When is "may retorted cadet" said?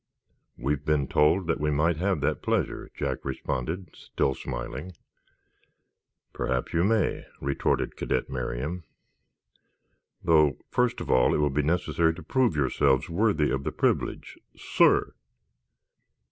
6.83-8.27